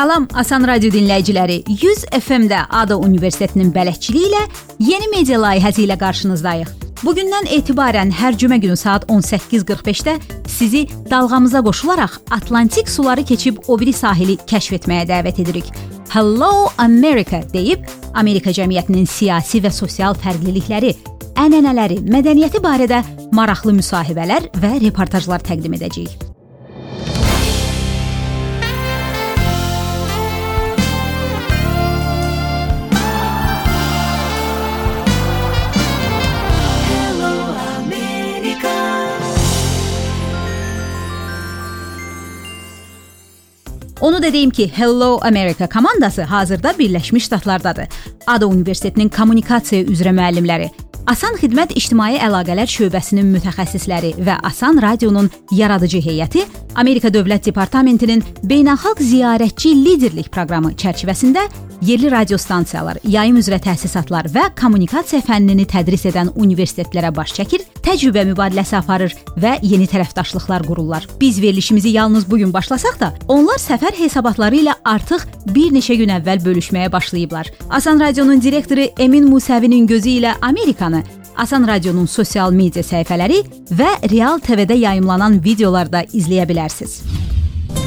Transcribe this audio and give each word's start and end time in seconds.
Salam 0.00 0.24
Asan 0.32 0.64
Radio 0.64 0.88
dinləyiciləri. 0.88 1.58
100 1.68 2.06
FM-də 2.16 2.62
Ada 2.72 2.96
Universitetinin 2.96 3.68
bələdçiliyi 3.74 4.30
ilə 4.30 4.38
yeni 4.80 5.10
media 5.12 5.36
layihəsi 5.42 5.82
ilə 5.84 5.98
qarşınızdayıq. 6.00 6.70
Bugündən 7.02 7.50
etibarən 7.52 8.08
hər 8.16 8.38
cümə 8.40 8.56
günü 8.62 8.78
saat 8.80 9.04
18:45-də 9.12 10.14
sizi 10.48 10.86
dalğamıza 11.10 11.60
qoşularaq 11.66 12.16
Atlantik 12.30 12.88
suları 12.88 13.24
keçib 13.24 13.60
o 13.68 13.76
biri 13.80 13.92
sahili 13.92 14.38
kəşf 14.54 14.78
etməyə 14.78 15.04
dəvət 15.12 15.42
edirik. 15.44 15.68
Hello 16.14 16.70
America 16.78 17.42
deyib 17.52 17.84
Amerika 18.14 18.56
cəmiyyətinin 18.56 19.04
siyasi 19.04 19.60
və 19.60 19.74
sosial 19.82 20.16
fərqlilikləri, 20.16 20.96
ənənələri, 21.36 22.00
mədəniyyəti 22.08 22.64
barədə 22.64 23.04
maraqlı 23.36 23.76
müsahibələr 23.82 24.48
və 24.64 24.78
reportajlar 24.88 25.44
təqdim 25.44 25.76
edəcəyik. 25.76 26.29
Onu 44.00 44.22
da 44.22 44.32
deyim 44.32 44.50
ki, 44.50 44.70
Hello 44.74 45.18
America 45.22 45.68
komandası 45.68 46.22
hazırda 46.22 46.70
Birləşmiş 46.70 47.24
Ştatlardadır. 47.24 47.86
Ada 48.26 48.46
Universitetinin 48.46 49.08
kommunikasiya 49.08 49.82
üzrə 49.82 50.14
müəllimləri, 50.16 50.70
Asan 51.06 51.34
Xidmət 51.40 51.72
İctimai 51.76 52.16
Əlaqələr 52.22 52.68
şöbəsinin 52.70 53.28
mütəxəssisləri 53.34 54.14
və 54.24 54.36
Asan 54.46 54.80
Radionun 54.82 55.30
yaradıcı 55.52 55.98
heyəti 55.98 56.44
Amerika 56.74 57.08
Dövlət 57.08 57.48
Departamentinin 57.50 58.24
beynəlxalq 58.44 59.02
ziyarətçi 59.02 59.74
liderlik 59.84 60.30
proqramı 60.32 60.72
çərçivəsində 60.80 61.44
yerli 61.82 62.10
radio 62.10 62.38
stansiyalar, 62.38 62.98
yayım 63.04 63.38
üzrə 63.40 63.58
təsisatlar 63.62 64.28
və 64.32 64.48
kommunikasiya 64.60 65.22
fənnini 65.24 65.66
tədris 65.68 66.04
edən 66.10 66.32
universitetlərə 66.36 67.12
baş 67.16 67.34
çəkir, 67.38 67.64
təcrübə 67.84 68.24
mübadiləsi 68.30 68.76
aparır 68.78 69.14
və 69.40 69.56
yeni 69.62 69.88
tərəfdaşlıqlar 69.90 70.66
qururlar. 70.66 71.06
Biz 71.20 71.40
verilişimizi 71.42 71.94
yalnız 71.96 72.30
bu 72.30 72.38
gün 72.38 72.52
başlasaq 72.52 73.00
da, 73.00 73.12
onlar 73.28 73.58
səfər 73.62 73.96
hesabatları 73.98 74.62
ilə 74.62 74.76
artıq 74.84 75.24
bir 75.54 75.72
neçə 75.74 75.96
gün 76.00 76.12
əvvəl 76.18 76.44
bölüşməyə 76.44 76.92
başlayıblar. 76.92 77.52
Asan 77.70 78.00
Radionun 78.00 78.42
direktoru 78.42 78.90
Emin 78.98 79.28
Musəvinin 79.32 79.86
gözü 79.86 80.20
ilə 80.20 80.36
Amerikanı 80.42 81.02
Asan 81.36 81.66
Radionun 81.68 82.06
sosial 82.06 82.52
media 82.52 82.84
səhifələri 82.84 83.40
və 83.72 83.90
Real 84.10 84.42
TV-də 84.44 84.76
yayımlanan 84.76 85.40
videolarda 85.44 86.04
izləyə 86.12 86.48
bilərsiniz. 86.50 87.29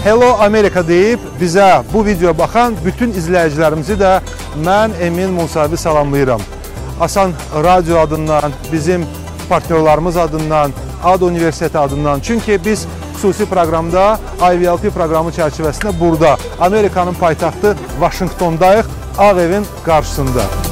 Hello 0.03 0.34
Amerika 0.39 0.88
deyib 0.88 1.20
bizə 1.42 1.84
bu 1.94 2.06
videoya 2.06 2.34
baxan 2.38 2.76
bütün 2.86 3.14
izləyicilərimizi 3.16 3.95
də 4.00 4.12
mən 4.66 4.92
Emin 5.02 5.31
Musavi 5.34 5.78
salamlayıram. 5.78 6.42
Asan 7.02 7.31
Radio 7.64 8.00
adından, 8.00 8.52
bizim 8.72 9.06
partnyorlarımız 9.50 10.17
adından, 10.17 10.72
AD 11.04 11.22
Universiteti 11.22 11.78
adından. 11.78 12.20
Çünki 12.20 12.59
biz 12.66 12.88
xüsusi 13.14 13.45
proqramda 13.45 14.20
IVLP 14.42 14.92
proqramı 14.94 15.31
çərçivəsində 15.31 15.95
burada 16.00 16.38
Amerikanın 16.59 17.14
paytaxtı 17.14 17.78
Vaşinqtondayıq, 18.00 18.86
Ağ 19.17 19.42
evin 19.42 19.66
qarşısında. 19.86 20.62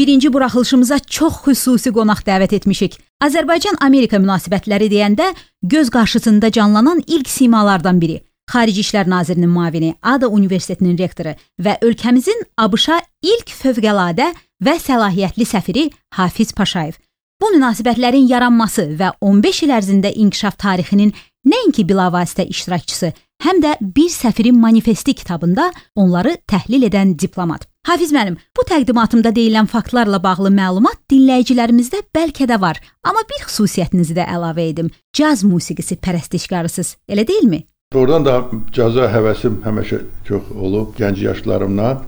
Birinci 0.00 0.32
buraxılışımıza 0.32 0.98
çox 0.98 1.34
xüsusi 1.44 1.90
qonaq 1.92 2.22
dəvət 2.24 2.54
etmişik. 2.56 2.94
Azərbaycan-Amerika 3.20 4.16
münasibətləri 4.16 4.86
deyəndə 4.88 5.26
göz 5.62 5.90
qarşısında 5.90 6.50
canlanan 6.52 7.02
ilk 7.06 7.28
simalardan 7.28 8.00
biri. 8.00 8.22
Xarici 8.48 8.80
İşlər 8.80 9.10
Nazirinin 9.10 9.50
müavini, 9.50 9.94
ADA 10.02 10.28
Universitetinin 10.28 10.98
rektoru 10.98 11.34
və 11.60 11.76
ölkəmizin 11.84 12.40
ABŞ-a 12.56 12.96
ilk 13.22 13.52
fövqəladə 13.60 14.30
və 14.64 14.74
səlahiyyətli 14.86 15.44
səfiri 15.52 15.90
Hafiz 16.16 16.54
Paşayev. 16.56 16.96
Bu 17.42 17.52
münasibətlərin 17.58 18.24
yaranması 18.32 18.86
və 18.96 19.12
15 19.20 19.62
il 19.66 19.74
ərzində 19.76 20.14
inkişaf 20.14 20.56
tarixinin 20.56 21.12
nəinki 21.44 21.84
bilavasitə 21.84 22.48
iştirakçısı, 22.48 23.12
həm 23.44 23.60
də 23.60 23.76
bir 23.82 24.08
səfirin 24.08 24.56
manifesti 24.56 25.14
kitabında 25.14 25.72
onları 25.94 26.38
təhlil 26.48 26.88
edən 26.88 27.18
diplomat. 27.18 27.69
Hafiz 27.88 28.10
müəllim, 28.12 28.34
bu 28.56 28.62
təqdimatımda 28.68 29.30
deyilən 29.32 29.64
faktlarla 29.72 30.18
bağlı 30.20 30.50
məlumat 30.52 30.98
dinləyicilərimizdə 31.08 32.02
bəlkə 32.12 32.44
də 32.50 32.58
var, 32.60 32.76
amma 33.08 33.22
bir 33.30 33.46
xüsusiyyətinizi 33.46 34.18
də 34.18 34.26
əlavə 34.28 34.66
edim. 34.68 34.90
Caz 35.16 35.40
musiqisi 35.48 35.96
pərəstişkarısınız, 35.96 36.90
elə 37.08 37.24
deyilmi? 37.30 37.62
Doğrudan 37.94 38.26
da 38.26 38.34
caza 38.76 39.06
həvəsim 39.08 39.62
həmişə 39.64 40.00
çox 40.28 40.50
olub 40.52 40.90
gənc 40.98 41.22
yaşlarımdan. 41.24 42.02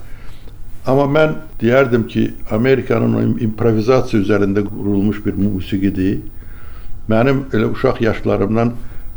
Amma 0.92 1.06
mən 1.14 1.32
deyərdim 1.62 2.04
ki, 2.04 2.26
Amerikanın 2.50 3.38
improvizasiya 3.40 4.20
üzərində 4.26 4.66
qurulmuş 4.66 5.22
bir 5.24 5.38
musiqidir. 5.40 6.18
Mənim 7.08 7.46
elə 7.56 7.70
uşaq 7.72 8.02
yaşlarımdan 8.04 8.74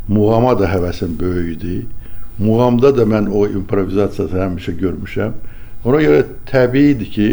muğama 0.08 0.56
da 0.58 0.72
həvəsim 0.72 1.20
böyük 1.20 1.52
idi. 1.58 1.76
Muğamda 2.38 2.94
da 2.96 3.04
mən 3.04 3.28
o 3.28 3.44
improvizasiyasını 3.44 4.40
həmişə 4.46 4.74
görmüşəm. 4.80 5.36
Ona 5.86 6.00
görə 6.02 6.22
təbiidir 6.50 7.10
ki, 7.14 7.26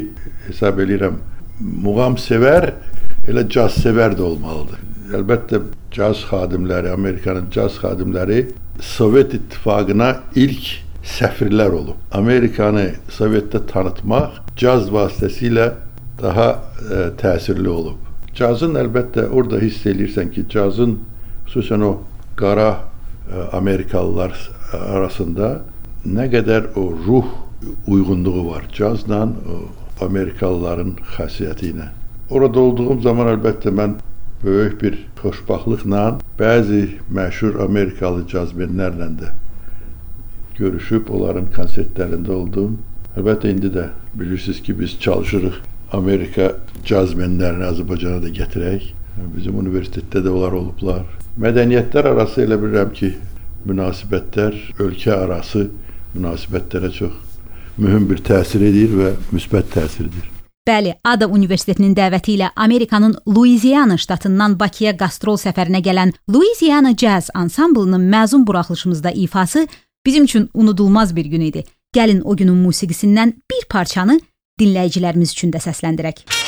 hesab 0.46 0.78
eləyirəm, 0.84 1.16
muğam 1.82 2.20
sevər, 2.22 2.70
elə 3.26 3.48
caz 3.50 3.80
sevər 3.82 4.14
də 4.20 4.22
olmalıdır. 4.28 4.84
Əlbəttə 5.18 5.62
caz 5.94 6.22
xadimləri, 6.30 6.92
Amerikanın 6.94 7.50
caz 7.54 7.80
xadimləri 7.82 8.44
Sovet 8.82 9.34
İttifaqına 9.34 10.10
ilk 10.38 10.70
səfirlər 11.16 11.74
olub. 11.74 11.98
Amerikanı 12.12 12.86
Sovetdə 13.18 13.64
tanıtmaq 13.70 14.40
caz 14.60 14.90
vasitəsilə 14.94 15.72
daha 16.22 16.48
ə, 16.54 16.58
e, 16.58 17.04
təsirli 17.22 17.70
olub. 17.70 17.98
Cazın 18.38 18.78
əlbəttə 18.82 19.28
orada 19.32 19.62
hiss 19.62 19.86
eləyirsən 19.90 20.30
ki, 20.34 20.46
cazın 20.54 21.00
xüsusən 21.50 21.86
o 21.90 21.94
qara 22.38 22.70
ə, 22.70 22.78
e, 23.30 23.48
Amerikalılar 23.58 24.38
arasında 24.74 25.56
nə 26.06 26.30
qədər 26.34 26.74
o 26.78 26.92
ruh 27.06 27.34
uyğunluğu 27.88 28.48
var. 28.50 28.66
Cazla 28.74 29.30
Amerikalıların 30.02 30.96
xasiyyəti 31.16 31.74
ilə. 31.74 31.88
Orada 32.30 32.60
olduğum 32.60 33.02
zaman 33.02 33.30
əlbəttə 33.36 33.72
mən 33.76 33.98
böyük 34.44 34.82
bir 34.82 34.98
xoşbaxtlıqla 35.22 36.04
bəzi 36.40 36.84
məşhur 37.14 37.60
Amerikalı 37.64 38.26
cazmenlərlə 38.32 39.10
də 39.20 39.30
görüşüb 40.58 41.10
onların 41.10 41.48
konsertlərində 41.56 42.34
oldum. 42.36 42.78
Əlbəttə 43.18 43.52
indi 43.54 43.70
də 43.74 43.90
bilirsiniz 44.18 44.62
ki, 44.66 44.80
biz 44.80 44.98
çalışırıq 45.00 45.60
Amerika 45.94 46.52
cazmenlərini 46.86 47.68
Azərbaycana 47.70 48.22
da 48.24 48.32
gətirək. 48.34 48.90
Bizim 49.36 49.60
universitetdə 49.62 50.24
də 50.26 50.34
onlar 50.34 50.58
olublar. 50.58 51.06
Mədəniyyətlər 51.42 52.10
arası 52.14 52.48
elə 52.48 52.58
bilirəm 52.62 52.94
ki, 52.98 53.12
münasibətlər 53.70 54.58
ölkə 54.82 55.14
arası 55.14 55.68
münasibətlərə 56.16 56.90
çox 56.94 57.14
mühüm 57.78 58.10
bir 58.10 58.22
təsir 58.24 58.64
edir 58.70 58.94
və 59.00 59.14
müsbət 59.34 59.74
təsirdir. 59.74 60.30
Bəli, 60.68 60.94
Ada 61.04 61.28
Universitetinin 61.28 61.96
dəvəti 61.96 62.38
ilə 62.38 62.54
Amerikanın 62.56 63.18
Louisiana 63.28 63.98
ştatından 64.00 64.56
Bakıya 64.60 64.94
qastrol 64.98 65.36
səfərinə 65.42 65.82
gələn 65.84 66.14
Louisiana 66.32 66.94
Jazz 66.96 67.30
ansamblının 67.34 68.06
məzun 68.12 68.48
buraxılışımızda 68.48 69.12
ifası 69.12 69.68
bizim 70.06 70.24
üçün 70.24 70.50
unudulmaz 70.54 71.16
bir 71.16 71.26
gün 71.26 71.42
idi. 71.42 71.64
Gəlin 71.96 72.22
o 72.24 72.38
günün 72.38 72.64
musiqisindən 72.66 73.34
bir 73.52 73.68
parçanı 73.70 74.20
dinləyicilərimiz 74.60 75.36
üçün 75.36 75.52
də 75.52 75.60
səsləndirək. 75.68 76.43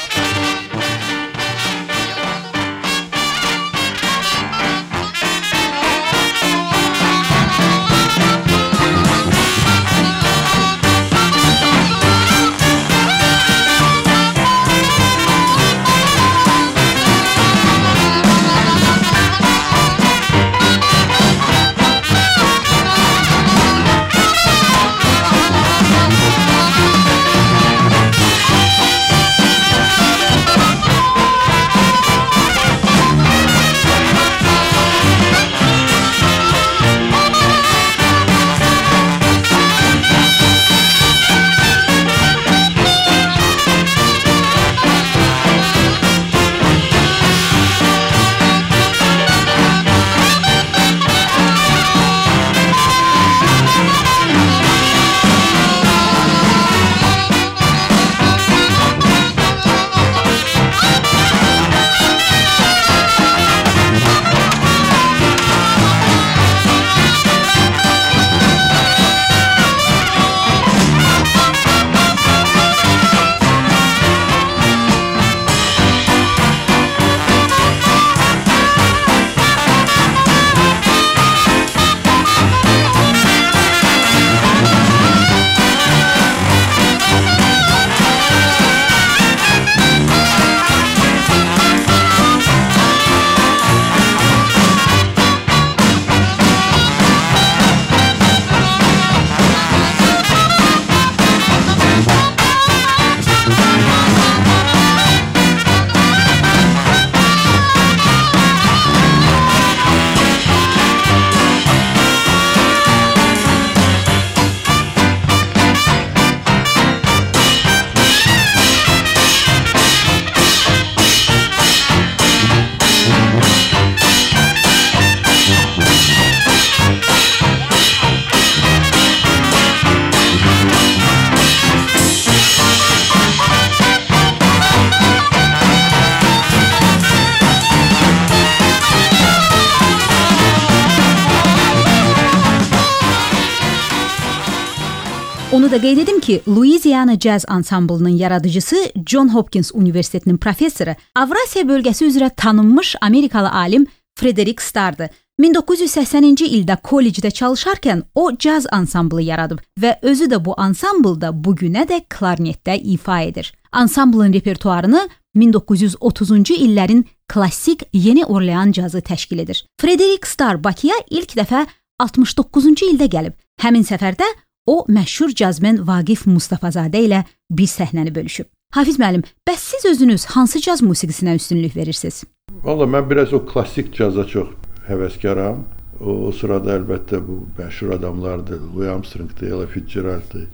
Da 145.76 145.82
qeyd 145.82 145.98
edim 145.98 146.20
ki, 146.20 146.42
Louisiana 146.48 147.20
Jazz 147.20 147.46
Ansamblının 147.48 148.10
yaradıcısı 148.10 148.76
John 149.06 149.34
Hopkins 149.34 149.72
Universitetinin 149.74 150.38
professoru, 150.38 150.96
Avrasiya 151.16 151.66
bölgəsi 151.66 152.06
üzrə 152.08 152.30
tanınmış 152.36 152.96
Amerikalı 153.02 153.52
alim 153.52 153.88
Frederick 154.16 154.64
Starrdır. 154.64 155.10
1980-ci 155.42 156.48
ildə 156.48 156.78
kollecdə 156.82 157.28
çalışarkən 157.28 158.04
o 158.16 158.38
caz 158.38 158.68
ansamblı 158.72 159.22
yaradıb 159.22 159.60
və 159.80 159.98
özü 160.02 160.30
də 160.32 160.40
bu 160.46 160.54
ansamblda 160.58 161.34
bu 161.44 161.56
günədək 161.56 162.08
klarnetdə 162.10 162.78
ifa 162.80 163.22
edir. 163.22 163.54
Ansamblın 163.72 164.34
repertuarını 164.34 165.10
1930-cu 165.36 166.54
illərin 166.54 167.04
klassik 167.28 167.84
Yeni 167.94 168.26
Orlean 168.26 168.72
cazı 168.72 169.02
təşkil 169.02 169.40
edir. 169.40 169.66
Frederick 169.82 170.30
Starr 170.30 170.64
Bakıya 170.64 170.96
ilk 171.10 171.36
dəfə 171.36 171.66
69-cu 172.00 172.94
ildə 172.94 173.12
gəlib. 173.12 173.36
Həmin 173.62 173.84
səfərdə 173.84 174.24
o 174.66 174.86
məşhur 174.90 175.34
cazmen 175.36 175.82
Vaqif 175.88 176.26
Mustafazadə 176.26 177.02
ilə 177.06 177.24
bir 177.50 177.70
səhnəni 177.70 178.14
bölüşüb. 178.16 178.48
Hafiz 178.76 179.00
müəllim, 179.00 179.24
bəs 179.48 179.62
siz 179.72 179.86
özünüz 179.92 180.26
hansı 180.26 180.62
caz 180.62 180.82
musiqisinə 180.84 181.36
üstünlük 181.36 181.76
verirsiniz? 181.76 182.24
Valla 182.64 182.88
mən 182.90 183.10
biraz 183.10 183.34
o 183.34 183.46
klassik 183.46 183.94
caza 183.96 184.26
çox 184.28 184.50
həvəskaram. 184.90 185.64
O, 186.00 186.12
o 186.28 186.32
sırada 186.36 186.74
əlbəttə 186.76 187.22
bu 187.24 187.46
məşhur 187.58 187.94
adamlardır. 187.96 188.60
Louis 188.74 188.90
Armstrong'dır, 188.90 189.48
Ella 189.48 189.68
Fitzgerald'dır, 189.68 190.48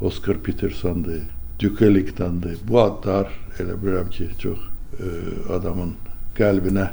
Oscar 0.00 0.38
Peterson'dır, 0.38 1.22
Duke 1.58 1.86
Ellington'dır. 1.86 2.58
Bu 2.68 2.80
adlar 2.80 3.32
elə 3.58 3.74
bilirəm 3.80 4.10
ki, 4.10 4.28
çox 4.38 4.60
ə, 5.00 5.10
adamın 5.56 5.96
qəlbinə 6.38 6.88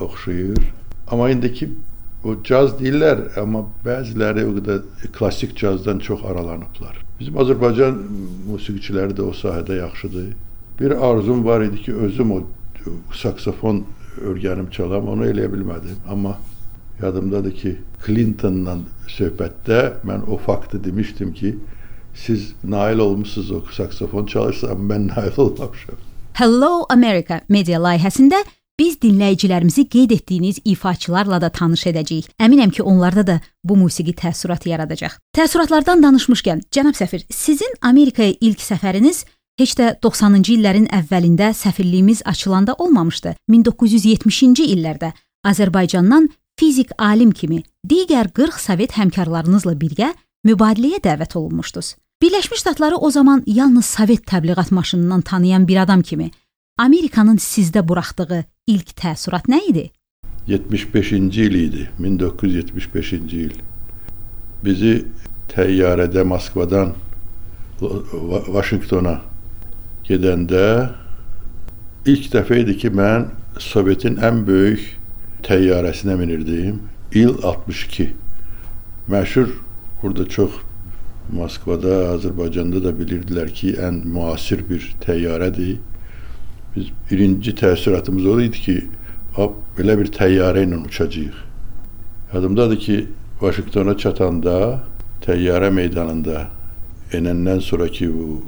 oxşayır. 0.00 0.62
Amma 1.10 1.30
indiki 1.30 1.72
o 2.24 2.36
caz 2.46 2.76
deyirlər, 2.78 3.24
amma 3.40 3.64
bəziləri 3.84 4.44
o 4.46 4.54
qədər 4.58 5.10
klassik 5.16 5.56
cazdan 5.58 5.98
çox 6.02 6.22
aralanıblar. 6.28 7.00
Bizim 7.18 7.38
Azərbaycan 7.42 7.98
musiqiçiləri 8.46 9.16
də 9.18 9.26
o 9.26 9.34
sahədə 9.36 9.80
yaxşıdır. 9.80 10.30
Bir 10.80 10.96
arzum 11.10 11.44
var 11.44 11.62
idi 11.66 11.82
ki, 11.82 11.94
özüm 12.06 12.32
o 12.32 12.40
saksofon 13.14 13.84
öyrənib 14.22 14.70
çalam, 14.74 15.08
onu 15.08 15.26
eləyə 15.30 15.50
bilmədim. 15.52 15.98
Amma 16.10 16.36
yadımdadır 17.02 17.54
ki, 17.58 17.76
Clintonla 18.06 18.78
söhbətdə 19.10 19.82
mən 20.06 20.26
o 20.30 20.38
faktı 20.38 20.84
demişdim 20.84 21.34
ki, 21.34 21.56
siz 22.14 22.52
nail 22.64 22.98
olmusunuz 22.98 23.50
o 23.50 23.62
saksofon 23.72 24.26
çalışsam, 24.26 24.88
mən 24.90 25.08
nail 25.16 25.38
olmamışam. 25.38 25.98
Hello 26.38 26.86
America 26.88 27.42
media 27.48 27.80
layihəsində 27.80 28.40
biz 28.80 28.96
dinləyicilərimizi 29.02 29.86
qeyd 29.88 30.10
etdiyiniz 30.16 30.58
ifaçılarla 30.64 31.40
da 31.40 31.50
tanış 31.50 31.86
edəcəyik. 31.92 32.32
Əminəm 32.40 32.72
ki, 32.74 32.82
onlarda 32.82 33.26
da 33.26 33.40
bu 33.64 33.76
musiqi 33.76 34.14
təəssüratı 34.18 34.72
yaradacaq. 34.72 35.18
Təəssüratlardan 35.36 36.02
danışmışkən, 36.02 36.66
cənab 36.72 36.98
səfir, 36.98 37.26
sizin 37.30 37.78
Amerikaya 37.80 38.34
ilk 38.40 38.60
səfəriniz 38.64 39.24
heç 39.60 39.74
də 39.78 39.88
90-cı 40.02 40.56
illərin 40.56 40.88
əvvəlində 40.92 41.52
səfirliyimiz 41.56 42.22
açılanda 42.24 42.74
olmamışdı. 42.78 43.34
1970-ci 43.50 44.68
illərdə 44.74 45.12
Azərbaycandan 45.46 46.30
fizik 46.58 46.92
alim 46.98 47.32
kimi 47.32 47.62
digər 47.88 48.30
40 48.32 48.60
sovet 48.60 48.96
həmkarlarınızla 48.96 49.74
birgə 49.78 50.12
mübadiləyə 50.46 51.02
dəvət 51.02 51.36
olunmuşdunuz. 51.38 51.96
Birləşmiş 52.22 52.60
Ştatları 52.60 52.96
o 52.96 53.10
zaman 53.10 53.42
yalnız 53.46 53.86
sovet 53.86 54.26
təbliğat 54.26 54.70
maşınından 54.74 55.20
tanıyan 55.20 55.68
bir 55.68 55.82
adam 55.82 56.02
kimi 56.02 56.30
Amerikanın 56.78 57.36
sizdə 57.36 57.88
buraxdığı 57.88 58.44
ilk 58.70 58.94
təəssürat 58.98 59.48
nə 59.50 59.58
idi? 59.70 59.88
75-ci 60.46 61.46
il 61.46 61.56
idi, 61.58 61.84
1975-ci 61.98 63.40
il. 63.46 63.56
Bizi 64.62 64.94
təyyarədə 65.50 66.22
Moskvadan 66.26 66.94
Vaşinqtona 67.82 69.16
gedəndə 70.06 70.64
ilk 72.06 72.28
dəfə 72.34 72.62
idi 72.62 72.78
ki, 72.78 72.92
mən 72.94 73.30
Sovetin 73.58 74.20
ən 74.22 74.44
böyük 74.46 74.84
təyyarəsinə 75.46 76.14
minirdim. 76.18 76.78
İl 77.12 77.34
62. 77.42 78.12
Məşhur 79.10 79.50
burada 80.02 80.28
çox 80.28 80.62
Moskvada, 81.32 82.14
Azərbaycanda 82.14 82.80
da 82.82 82.94
bilirdilər 82.94 83.50
ki, 83.54 83.74
ən 83.82 84.04
müasir 84.06 84.62
bir 84.68 84.86
təyyarədir. 85.02 85.80
Biz 86.76 86.86
birinci 87.10 87.52
təəssüratımız 87.58 88.26
o 88.26 88.38
idi 88.40 88.60
ki, 88.66 88.76
belə 89.76 89.96
bir 90.00 90.08
təyyarə 90.12 90.64
ilə 90.66 90.80
uçacağıq. 90.86 91.36
Yadımdadır 92.34 92.80
ki, 92.80 92.96
Vaşinqtona 93.42 93.96
çatanda 93.98 94.56
təyyarə 95.24 95.70
meydanında 95.74 96.46
enəndən 97.12 97.60
sonraki 97.60 98.08
bu 98.14 98.42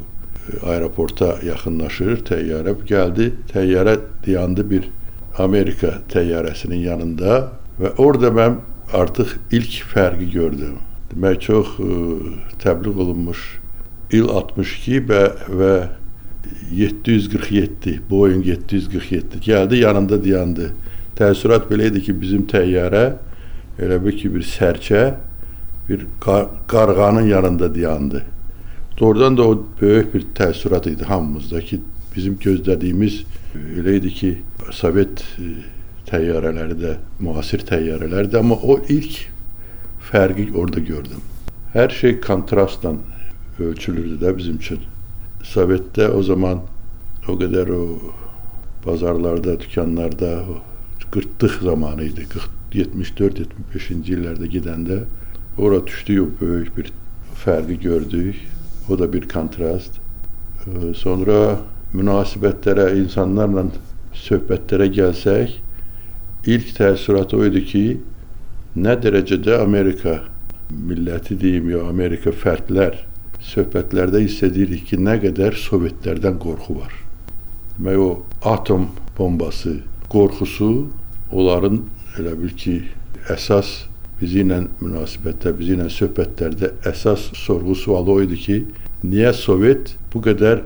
aeroporta 0.62 1.38
yaxınlaşır 1.44 2.22
təyyarə. 2.28 2.76
Gəldi, 2.88 3.30
təyyarə 3.52 3.96
dayandı 4.26 4.70
bir 4.70 4.88
Amerika 5.38 5.98
təyyarəsinin 6.12 6.84
yanında 6.84 7.40
və 7.80 7.94
orada 7.98 8.30
mən 8.30 8.60
artıq 8.94 9.34
ilk 9.50 9.80
fərqi 9.90 10.30
gördüm. 10.32 10.78
Demək 11.10 11.40
çox 11.48 11.74
ə, 11.82 11.90
təbliğ 12.62 12.94
olunmuş 13.04 13.42
il 14.14 14.28
62 14.30 15.00
və 15.08 15.22
və 15.58 15.74
747 16.72 18.00
Boeing 18.10 18.46
747 18.46 19.40
gəldi 19.44 19.80
yanında 19.82 20.18
dayandı. 20.24 20.72
Təəssürat 21.18 21.68
belə 21.70 21.90
idi 21.92 22.02
ki, 22.08 22.14
bizim 22.20 22.46
təyyarə 22.50 23.04
elə 23.78 23.98
bir 24.04 24.16
ki 24.18 24.32
bir 24.34 24.46
sərçə 24.46 25.02
bir 25.88 26.06
qar 26.20 26.48
qarğanın 26.68 27.26
yanında 27.28 27.74
dayandı. 27.74 28.22
Doğrudan 29.00 29.36
da 29.36 29.48
o 29.48 29.66
böyük 29.80 30.14
bir 30.14 30.26
təəssürat 30.34 30.88
idi 30.90 31.04
hamımızda 31.04 31.60
ki, 31.60 31.80
bizim 32.16 32.38
gözlədiyimiz 32.38 33.22
elə 33.78 33.96
idi 34.00 34.14
ki, 34.14 34.32
Sovet 34.72 35.20
e, 35.38 35.50
təyyarələri 36.08 36.76
də 36.80 36.94
müasir 37.20 37.62
təyyarələrdir, 37.68 38.38
amma 38.38 38.56
o 38.56 38.78
ilk 38.88 39.18
fərqi 40.10 40.48
orada 40.54 40.80
gördüm. 40.80 41.20
Hər 41.74 41.90
şey 41.90 42.20
kontrastla 42.24 42.94
ölçülürdü 43.60 44.18
də 44.24 44.36
bizim 44.36 44.56
üçün. 44.56 44.93
Sovetdə 45.44 46.08
o 46.10 46.22
zaman 46.24 46.62
o 47.28 47.36
qədər 47.40 47.70
o 47.72 47.84
bazarlarda, 48.84 49.58
dükanlarda 49.60 50.32
o 50.48 50.58
qırtlıq 51.14 51.60
zamanı 51.62 52.10
idi. 52.10 52.26
74-75-ci 52.74 54.16
illərdə 54.16 54.48
gedəndə 54.50 55.04
ora 55.58 55.78
düşdük 55.86 56.20
o 56.22 56.26
böyük 56.40 56.76
bir 56.76 56.90
fərqi 57.44 57.78
gördük. 57.80 58.40
O 58.88 58.98
da 58.98 59.06
bir 59.12 59.28
kontrast. 59.28 60.00
Sonra 60.96 61.60
münasibətlərə, 61.94 62.90
insanlarla 62.98 63.68
söhbətlərə 64.24 64.90
gəlsək, 64.92 65.54
ilk 66.50 66.72
təəssürat 66.76 67.32
o 67.36 67.40
idi 67.46 67.62
ki, 67.70 67.84
nə 68.76 68.96
dərəcədə 69.00 69.60
Amerika 69.62 70.18
milləti 70.70 71.36
deyim 71.38 71.70
ya 71.70 71.84
Amerika 71.88 72.32
fərdlər 72.34 72.98
söhbətlərdə 73.44 74.22
hiss 74.24 74.42
edirik 74.46 74.86
ki, 74.88 74.98
nə 74.98 75.18
qədər 75.22 75.56
Sovetlərdən 75.60 76.38
qorxu 76.42 76.78
var. 76.78 76.92
Demək 77.76 78.00
o 78.00 78.10
atom 78.48 78.88
bombası 79.18 79.80
qorxusu 80.12 80.70
onların 81.32 81.82
elə 82.18 82.34
bil 82.38 82.54
ki, 82.58 82.76
əsas 83.32 83.72
bizi 84.20 84.44
ilə 84.44 84.62
münasibətdə, 84.80 85.54
bizi 85.58 85.74
ilə 85.76 85.88
söhbətlərdə 85.92 86.74
əsas 86.90 87.32
sorğu-sualı 87.44 88.14
o 88.14 88.20
idi 88.24 88.38
ki, 88.46 88.60
niyə 89.04 89.34
Sovet 89.36 89.96
bu 90.12 90.22
qədər 90.24 90.62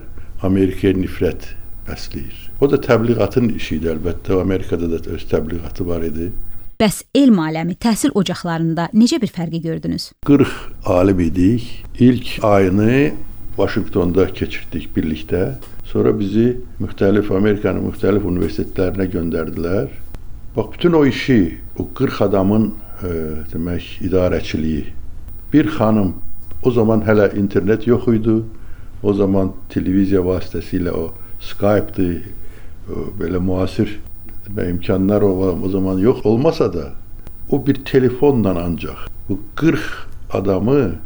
Amerikaya 0.46 0.94
nifrət 0.94 1.54
bəsləyir? 1.88 2.44
O 2.60 2.68
da 2.70 2.78
təbliğatın 2.82 3.52
işi 3.56 3.78
idi 3.78 3.90
əlbəttə. 3.90 4.36
Amerikada 4.42 4.90
da 4.90 4.98
öz 5.14 5.24
təbliğatı 5.30 5.86
var 5.86 6.04
idi. 6.06 6.30
Bəs 6.78 7.00
elm 7.10 7.40
aləmi, 7.42 7.74
təhsil 7.74 8.12
ocaqlarında 8.14 8.84
necə 8.94 9.16
bir 9.18 9.32
fərqi 9.34 9.58
gördünüz? 9.64 10.12
40 10.26 10.52
alim 10.86 11.20
idik. 11.24 11.64
İlk 11.98 12.44
ayını 12.46 13.10
Vaşinqtonda 13.56 14.28
keçirdik 14.30 14.86
birlikdə. 14.94 15.56
Sonra 15.90 16.12
bizi 16.20 16.52
müxtəlif 16.78 17.34
Amerikanın 17.34 17.88
müxtəlif 17.88 18.22
universitetlərinə 18.30 19.08
göndərdilər. 19.10 19.90
Bax 20.54 20.70
bütün 20.76 20.92
o 20.92 21.02
işi, 21.06 21.58
o 21.82 21.88
40 21.98 22.22
adamın 22.30 22.70
e, 23.02 23.10
demək 23.50 23.98
idarəçiliyi. 24.06 24.84
Bir 25.52 25.74
xanım 25.74 26.14
o 26.62 26.70
zaman 26.70 27.02
hələ 27.02 27.32
internet 27.42 27.90
yox 27.90 28.06
idi. 28.14 28.38
O 29.02 29.18
zaman 29.18 29.50
televiziya 29.74 30.22
vasitəsilə 30.22 30.94
o 30.94 31.08
Skype-dı, 31.42 32.12
belə 33.18 33.42
müasir 33.42 33.98
demək 34.48 34.70
imkanlar 34.70 35.22
o, 35.22 35.58
o 35.64 35.68
zaman 35.68 35.98
yox 35.98 36.26
olmasa 36.26 36.72
da 36.72 36.92
o 37.50 37.66
bir 37.66 37.84
telefonla 37.84 38.64
ancaq 38.64 39.06
bu 39.28 39.38
40 39.56 39.80
adamı 40.32 40.98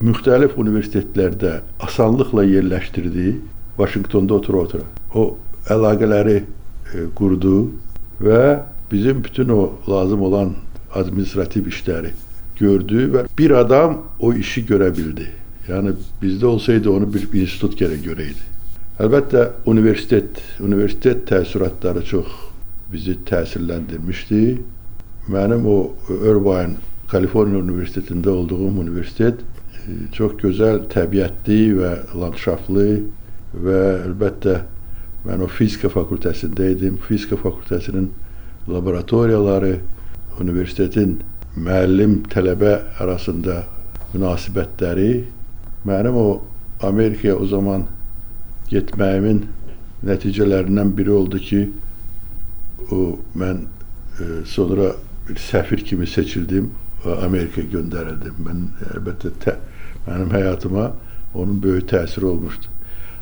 müxtəlif 0.00 0.56
universitetlərdə 0.56 1.60
asanlıqla 1.80 2.44
yerləşdirdi. 2.44 3.34
Vaşinqtonda 3.78 4.34
otura-otura. 4.34 4.84
O 5.14 5.36
əlaqələri 5.72 6.40
e, 6.40 7.04
qurdu 7.16 7.70
və 8.20 8.60
bizim 8.92 9.24
bütün 9.24 9.48
o 9.48 9.72
lazım 9.88 10.22
olan 10.22 10.54
administrativ 10.94 11.68
işləri 11.70 12.12
gördü 12.58 13.06
və 13.14 13.24
bir 13.38 13.54
adam 13.56 13.98
o 14.20 14.32
işi 14.32 14.64
görə 14.68 14.90
bildi. 14.96 15.28
Yani 15.68 15.92
bizde 16.22 16.46
olsaydı 16.46 16.90
onu 16.90 17.14
bir 17.14 17.40
institut 17.40 17.78
gerek 17.78 18.04
göreydi. 18.04 18.48
Əlbəttə 19.00 19.46
universitet, 19.66 20.40
universitet 20.60 21.24
təəssüratları 21.30 22.04
çox 22.04 22.26
bizi 22.92 23.16
təsirləndirmişdi. 23.28 24.42
Mənim 25.30 25.66
o 25.66 25.78
Irvine 26.10 26.76
Kaliforniya 27.10 27.62
Universitetində 27.62 28.30
olduğum 28.30 28.80
universitet 28.80 29.40
e, 29.40 29.96
çox 30.14 30.36
gözəl 30.42 30.84
təbiətli 30.92 31.60
və 31.78 31.92
landşaftlı 32.18 32.86
və 33.64 33.80
əlbəttə 34.06 34.60
mən 35.26 35.42
o 35.44 35.48
fizika 35.50 35.90
fakültəsində 35.92 36.70
idim. 36.74 36.98
Fizika 37.08 37.38
fakültəsinin 37.40 38.10
laboratoriyaları 38.70 39.74
universitetin 40.40 41.18
müəllim 41.56 42.20
tələbə 42.30 42.76
arasında 43.02 43.64
münasibətləri 44.14 45.10
mənim 45.86 46.16
o 46.16 46.28
Amerikaya 46.86 47.36
o 47.36 47.46
zaman 47.46 47.84
getməyimin 48.70 49.44
nəticələrindən 50.06 50.92
biri 50.96 51.12
oldu 51.12 51.38
ki, 51.42 51.60
o 52.90 53.18
mən 53.38 53.64
e, 54.20 54.44
sonra 54.46 54.94
bir 55.28 55.38
səfir 55.40 55.84
kimi 55.84 56.06
seçildim 56.06 56.70
və 57.04 57.16
Amerikaya 57.26 57.68
göndərildim. 57.76 58.40
Mən 58.46 58.66
əlbəttə 58.94 59.32
tə, 59.44 59.56
mənim 60.06 60.32
həyatıma 60.34 60.90
onun 61.34 61.62
böyük 61.62 61.88
təsiri 61.90 62.24
olmuşdu. 62.24 62.66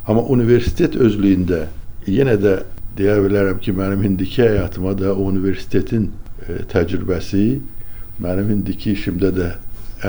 Amma 0.09 0.23
universitet 0.33 0.97
özlüyündə 0.97 1.67
yenə 2.09 2.39
də 2.41 2.55
deyə 2.99 3.19
bilərəm 3.23 3.61
ki, 3.63 3.75
mənim 3.77 4.05
indiki 4.09 4.43
həyatıma 4.43 4.97
da 4.99 5.15
o 5.15 5.29
universitetin 5.29 6.11
e, 6.49 6.63
təcrübəsi 6.73 7.45
mənim 8.23 8.55
indiki 8.57 8.95
işimdə 8.97 9.31
də 9.37 9.51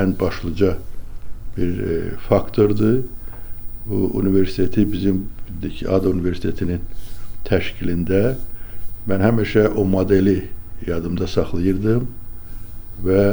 ən 0.00 0.16
başlıca 0.20 0.76
bir 1.56 1.78
e, 1.78 2.00
faktordur 2.28 3.02
bu 3.86 4.10
universiteti 4.14 4.92
bizim 4.92 5.28
Ad 5.88 6.04
Universitetinin 6.06 6.80
təşkilində 7.44 8.36
mən 9.08 9.24
həmişə 9.24 9.68
o 9.76 9.84
modeli 9.84 10.42
yadımda 10.86 11.26
saxlayırdım 11.28 12.06
və 13.04 13.24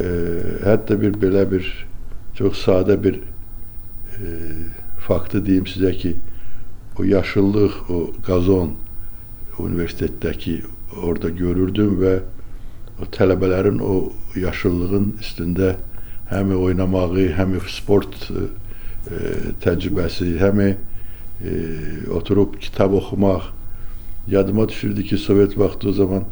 e, 0.00 0.08
hətta 0.66 0.98
bir 1.00 1.18
belə 1.22 1.44
bir 1.50 1.68
çox 2.38 2.64
sadə 2.66 2.96
bir 3.02 3.20
e, 4.18 4.26
faktı 5.06 5.46
deyim 5.46 5.66
sizə 5.70 5.92
ki, 5.96 6.16
o 6.98 7.04
yaşıllıq, 7.04 7.74
o 7.90 7.98
qazon 8.26 8.74
universitetdəki 9.58 10.60
orada 11.02 11.30
görürdüm 11.30 11.98
və 12.00 12.14
o 13.02 13.08
tələbələrin 13.14 13.80
o 13.82 14.12
yaşıllığın 14.38 15.10
üstündə 15.22 15.74
həm 16.30 16.54
oynamağı, 16.56 17.28
həm 17.38 17.56
sport 17.70 18.16
e, 18.30 18.46
təcrübəsi, 19.64 20.34
həm 20.42 20.62
e, 20.64 20.74
oturub 22.14 22.58
kitab 22.62 22.94
oxumaq. 23.00 23.50
Yadıma 24.28 24.68
düşürdü 24.68 25.04
ki, 25.04 25.18
Sovet 25.18 25.58
vaxtı 25.58 25.88
o 25.88 25.92
zaman 25.92 26.24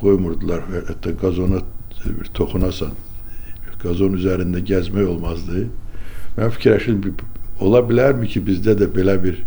qoymurdular. 0.00 0.64
Hətta 0.88 1.12
qazona 1.20 1.60
bir 2.04 2.30
toxunasan, 2.34 2.94
qazon 3.82 4.16
üzərində 4.16 4.62
gəzmək 4.64 5.06
olmazdı. 5.12 5.66
Mən 6.38 6.52
fikirləşirdim, 6.56 7.20
ola 7.60 7.84
bilərmi 7.84 8.28
ki, 8.32 8.40
bizdə 8.48 8.76
də 8.80 8.88
belə 8.96 9.18
bir 9.22 9.42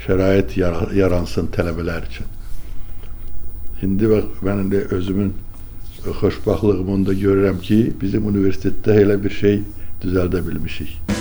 şərait 0.00 0.56
yaransın 0.96 1.52
tələbələr 1.52 2.08
üçün. 2.08 2.32
İndi 3.84 4.08
bax 4.08 4.44
mən 4.44 4.64
indi 4.64 4.84
özümün 4.96 5.32
xoşbaxtlığımı 6.20 6.92
onda 6.92 7.12
görürəm 7.12 7.60
ki, 7.60 7.82
bizim 8.00 8.28
universitetdə 8.32 9.02
elə 9.04 9.20
bir 9.24 9.40
şey 9.42 9.62
düzəldə 10.04 10.46
bilmişik. 10.46 11.19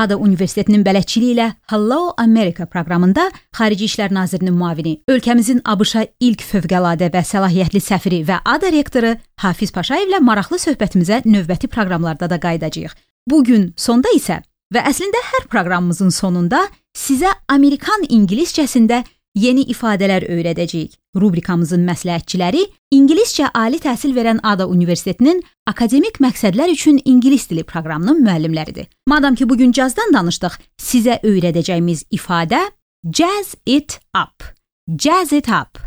Ada 0.00 0.16
Universitetinin 0.16 0.84
bələdçiliyi 0.86 1.34
ilə 1.34 1.46
Hello 1.70 2.14
America 2.16 2.64
proqramında 2.66 3.26
Xarici 3.56 3.84
İşlər 3.90 4.14
Nazirinin 4.14 4.56
müavini, 4.56 4.94
ölkəmizin 5.08 5.60
ABŞ-a 5.64 6.06
ilk 6.20 6.44
fövqəladə 6.46 7.10
və 7.12 7.20
səlahiyyətli 7.32 7.82
səfiri 7.84 8.22
və 8.28 8.40
Ada 8.54 8.72
rektoru 8.72 9.14
Hafiz 9.44 9.74
Paşayevlə 9.76 10.22
maraqlı 10.24 10.60
söhbətimizə 10.64 11.20
növbəti 11.26 11.68
proqramlarda 11.68 12.30
da 12.30 12.40
qayıdacağıq. 12.40 12.96
Bu 13.30 13.44
gün 13.44 13.72
sonda 13.76 14.08
isə 14.16 14.40
və 14.74 14.84
əslində 14.88 15.20
hər 15.32 15.48
proqramımızın 15.52 16.14
sonunda 16.14 16.64
sizə 16.96 17.34
Amerikan 17.48 18.06
ingiliscəsində 18.08 19.04
yeni 19.34 19.64
ifadələr 19.72 20.26
öyrədəcəyik. 20.30 20.96
Rubrikamızın 21.20 21.82
məsləhətçiləri 21.88 22.62
ingiliscə 22.94 23.50
ali 23.54 23.80
təhsil 23.82 24.14
verən 24.14 24.38
Ada 24.46 24.68
Universitetinin 24.70 25.42
akademik 25.66 26.20
məqsədlər 26.22 26.70
üçün 26.70 27.00
ingilis 27.04 27.48
dili 27.50 27.64
proqramının 27.66 28.22
müəllimləridir. 28.22 28.86
Madam 29.10 29.34
ki, 29.34 29.48
bu 29.48 29.58
gün 29.58 29.72
cazdan 29.72 30.14
danışdıq, 30.14 30.58
sizə 30.78 31.18
öyrədəcəyimiz 31.26 32.06
ifadə 32.14 32.62
jazz 33.04 33.56
it 33.66 33.98
up. 34.14 34.54
Jazz 34.86 35.32
it 35.32 35.48
up. 35.48 35.78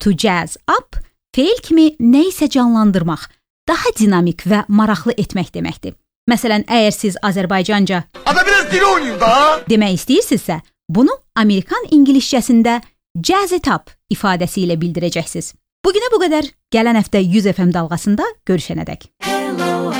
To 0.00 0.12
jazz 0.12 0.56
up 0.68 1.00
feil 1.38 1.60
kimi 1.62 1.92
nə 2.02 2.24
isə 2.32 2.48
canlandırmaq, 2.50 3.28
daha 3.68 3.92
dinamik 3.98 4.42
və 4.50 4.64
maraqlı 4.68 5.14
etmək 5.22 5.52
deməkdir. 5.54 5.94
Məsələn, 6.28 6.64
əgər 6.66 6.92
siz 6.92 7.18
Azərbaycanca 7.22 8.02
"Ada 8.26 8.42
biraz 8.46 8.66
dil 8.72 8.82
oynayın 8.84 9.20
da" 9.20 9.30
demək 9.70 9.94
istəyirsinizsə, 10.00 10.58
Bunu 10.88 11.12
Amerikan 11.36 11.84
ingiliscəsində 11.92 12.78
jazz 13.20 13.52
it 13.52 13.68
up 13.68 13.92
ifadəsi 14.08 14.62
ilə 14.64 14.78
bildirəcəksiniz. 14.80 15.52
Bu 15.84 15.92
günə 15.92 16.08
bu 16.14 16.20
qədər. 16.22 16.48
Gələn 16.72 16.96
həftə 16.96 17.20
100 17.20 17.52
FM 17.52 17.74
dalğasında 17.76 18.24
görüşənədək. 18.48 19.04
Hello, 19.28 19.92